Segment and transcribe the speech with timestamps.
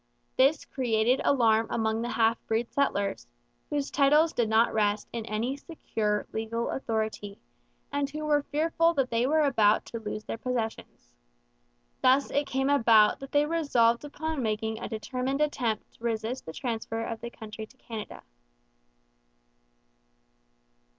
[0.35, 3.27] This created alarm among the half breed settlers,
[3.69, 7.37] whose titles did not rest in any secure legal authority,
[7.91, 11.13] and who were fearful that they were about to lose their possessions.
[12.01, 16.53] Thus it came about that they resolved upon making a determined attempt to resist the
[16.53, 18.23] transfer of the country to Canada.